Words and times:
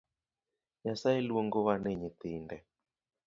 Nyasaye 0.83 1.19
luongowa 1.27 1.73
ni 1.83 1.91
nyithinde 1.99 2.57